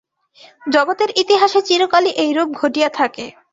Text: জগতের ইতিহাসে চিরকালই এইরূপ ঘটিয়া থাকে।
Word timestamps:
জগতের 0.67 1.09
ইতিহাসে 1.15 1.59
চিরকালই 1.67 2.11
এইরূপ 2.23 2.49
ঘটিয়া 2.59 2.89
থাকে। 2.97 3.25